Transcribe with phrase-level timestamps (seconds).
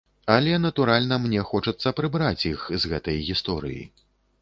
[0.35, 3.83] Але, натуральна, мне хочацца прыбраць іх з гэтай гісторыі.